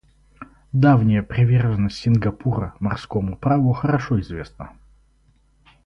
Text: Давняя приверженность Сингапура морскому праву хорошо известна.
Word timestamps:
Давняя 0.73 1.21
приверженность 1.21 1.97
Сингапура 1.97 2.73
морскому 2.79 3.37
праву 3.37 3.71
хорошо 3.71 4.19
известна. 4.19 4.73